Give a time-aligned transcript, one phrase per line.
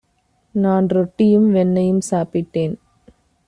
[0.55, 2.75] நான் ரொட்டியும் வெண்ணையும் சாப்பிட்டேன்.